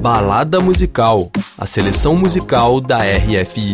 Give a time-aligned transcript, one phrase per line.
[0.00, 3.72] Balada Musical, a seleção musical da RFI.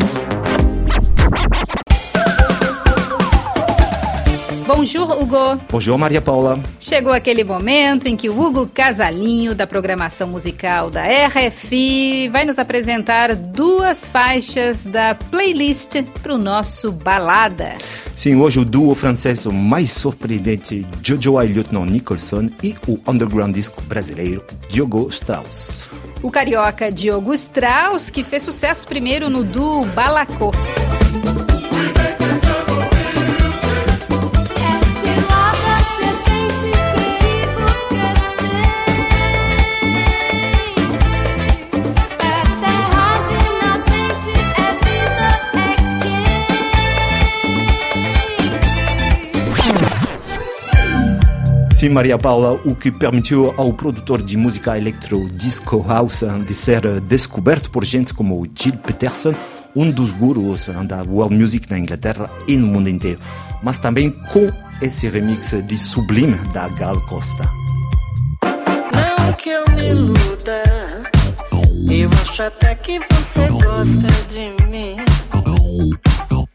[4.67, 5.61] Bonjour, Hugo.
[5.71, 6.59] Bonjour, Maria Paula.
[6.81, 12.59] Chegou aquele momento em que o Hugo Casalinho, da programação musical da RFI, vai nos
[12.59, 17.75] apresentar duas faixas da playlist para o nosso Balada.
[18.17, 23.83] Sim, hoje o duo francês mais surpreendente, Jojo e Lieutenant Nicholson, e o underground disco
[23.83, 26.02] brasileiro, Diogo Strauss.
[26.23, 30.53] O carioca Diogo Strauss, que fez sucesso primeiro no duo Balacô.
[51.83, 57.01] Sim, Maria Paula, o que permitiu ao produtor de música electro disco house de ser
[57.01, 59.35] descoberto por gente como Jill Peterson,
[59.75, 63.19] um dos gurus da world music na Inglaterra e no mundo inteiro,
[63.65, 64.49] mas também com
[64.81, 67.51] esse remix de Sublime da Gal Costa.
[68.45, 69.91] Não que eu me
[72.01, 74.99] eu acho até que você gosta de mim.
[76.31, 76.47] Não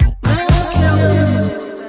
[0.70, 1.37] que eu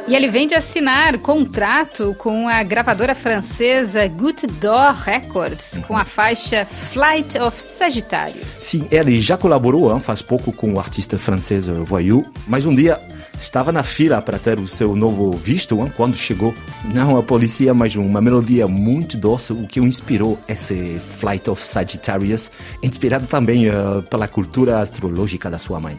[0.09, 6.05] e ele vem de assinar contrato com a gravadora francesa Goutte d'Or Records, com a
[6.05, 8.41] faixa Flight of Sagitário.
[8.59, 12.98] Sim, ele já colaborou hein, faz pouco com o artista francês Voyou, mas um dia
[13.39, 16.55] estava na fila para ter o seu novo visto hein, quando chegou
[16.95, 21.65] não a polícia, mas uma melodia muito doce, o que o inspirou esse Flight of
[21.65, 22.50] Sagittarius,
[22.83, 25.98] inspirado também uh, pela cultura astrológica da sua mãe.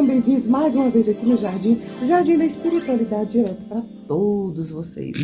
[0.00, 4.70] Sejam bem-vindos mais uma vez aqui no Jardim, o Jardim da Espiritualidade direto para todos
[4.70, 5.14] vocês.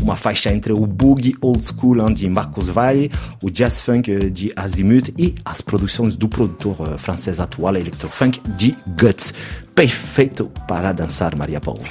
[0.00, 3.10] Uma faixa entre o boogie old school de Marcos Valle,
[3.42, 8.76] o jazz funk de Azimuth e as produções do produtor eh, francês atual electrofunk de
[8.86, 9.34] Guts.
[9.74, 11.82] Perfeito para dançar, Maria Paula.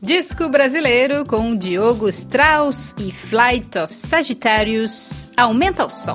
[0.00, 5.28] Disco brasileiro com Diogo Strauss e Flight of Sagittarius.
[5.36, 6.14] Aumenta o som.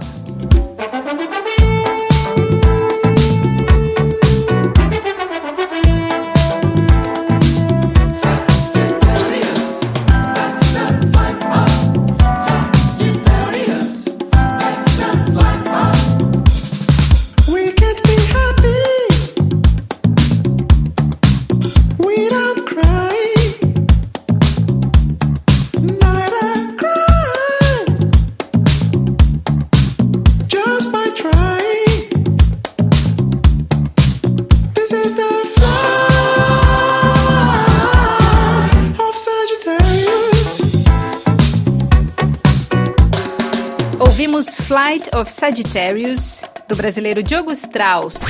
[44.76, 48.26] Flight of Sagittarius, do brasileiro Diogo Strauss.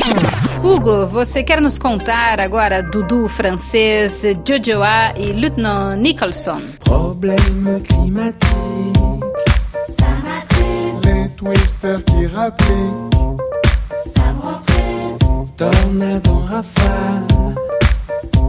[0.63, 6.61] Hugo, você quer nos contar agora Dudu francês, Jojoa e Lieutenant Nicholson?
[6.83, 8.45] Problème climatique,
[9.89, 11.05] ça m'attriste.
[11.05, 13.15] Les twisters qui rappliquent,
[14.05, 15.23] ça me rend triste.
[15.57, 17.55] Tornade en rafale,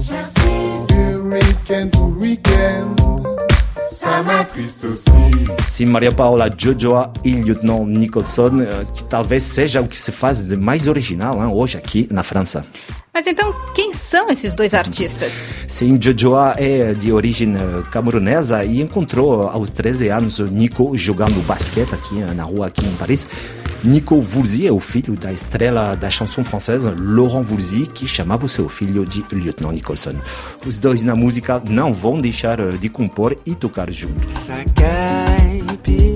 [0.03, 0.93] j'insiste.
[1.93, 3.06] To weekend.
[5.69, 10.47] Sim, Maria Paula Jojoa e Lieutenant Nicholson, eh, que talvez seja o que se faz
[10.49, 12.65] de mais original hein, hoje aqui na França.
[13.15, 15.51] Mas então, quem são esses dois artistas?
[15.69, 21.95] Sim, Jojoa é de origem eh, camerunesa e encontrou aos 13 anos Nico jogando basquete
[21.95, 23.27] aqui eh, na rua aqui em Paris.
[23.85, 28.69] Nico Woolsey é o filho da estrela da chanson francesa Laurent Woolsey, que chamava seu
[28.69, 30.15] filho de Lieutenant Nicholson.
[30.67, 34.35] Os dois na música não vão deixar de compor e tocar juntos.
[34.35, 36.16] pas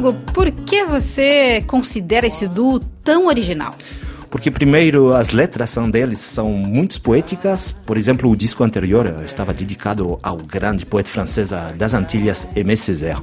[0.00, 3.74] Hugo, por que você considera esse duo tão original?
[4.30, 7.72] Porque primeiro as letras são deles são muito poéticas.
[7.84, 13.20] Por exemplo, o disco anterior estava dedicado ao grande poeta francês das Antilhas, Aimé Césaire.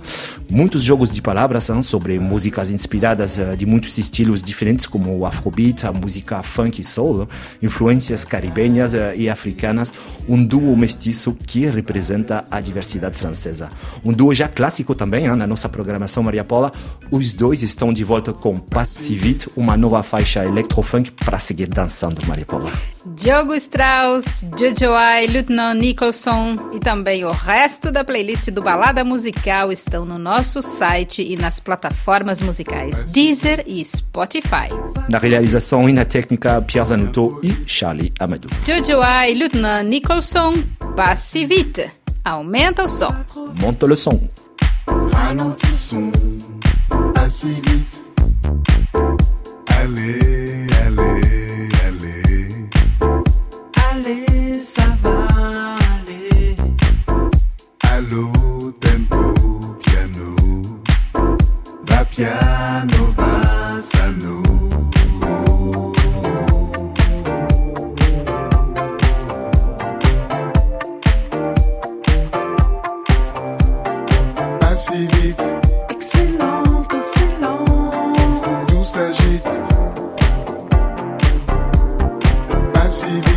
[0.50, 5.26] Muitos jogos de palavras são sobre músicas inspiradas eh, de muitos estilos diferentes, como o
[5.26, 7.28] afrobeat, a música funk e soul,
[7.62, 9.94] influências caribenhas eh, e africanas,
[10.28, 13.70] um duo mestiço que representa a diversidade francesa.
[14.04, 16.72] Um duo já clássico também na nossa programação Maria Paula.
[17.12, 22.26] Os dois estão de volta com Passivit, uma nova faixa electrofunk funk para seguir dançando,
[22.26, 22.72] Maria Paula.
[23.06, 29.72] Diogo Strauss, Jojo I, Lieutenant Nicholson e também o resto da playlist do Balada Musical
[29.72, 34.70] estão no nosso site e nas plataformas musicais Deezer e Spotify.
[35.10, 38.50] Na realização e na técnica, Pierre Zanuto e Charlie Amadou.
[38.66, 40.54] Jojo I, Lieutenant Nicholson,
[40.96, 41.90] passe vite.
[42.26, 43.16] Aumenta o som.
[43.60, 44.20] Monte le son.
[45.12, 46.12] Ralentissons,
[47.30, 48.07] si vite.
[82.98, 83.37] see you.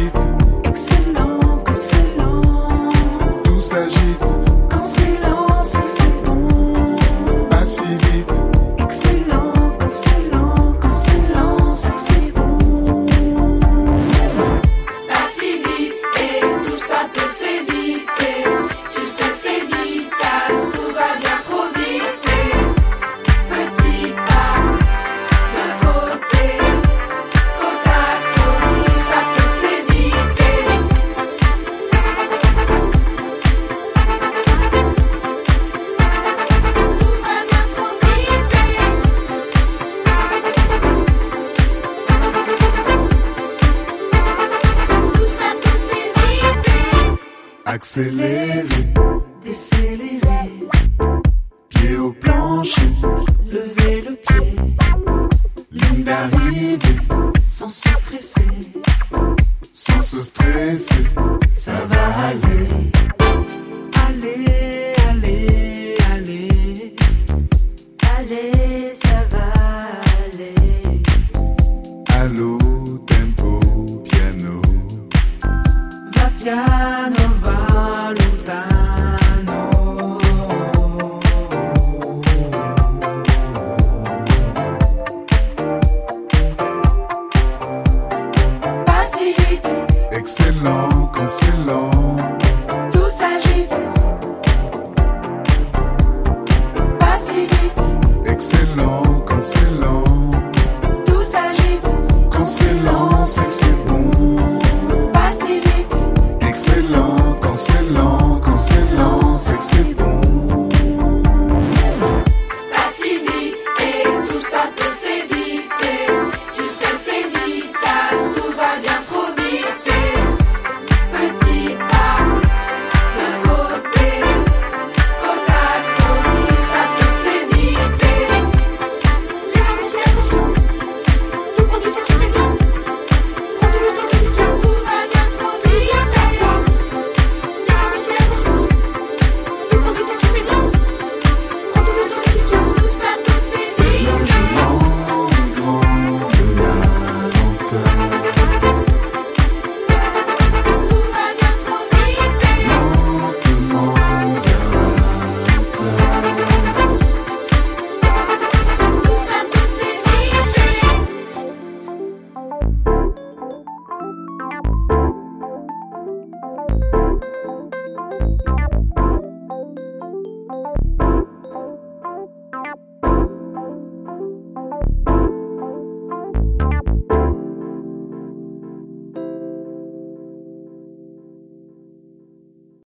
[47.97, 48.30] excelente.